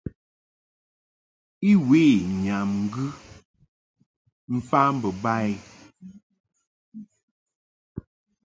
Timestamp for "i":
1.71-1.73, 5.51-5.53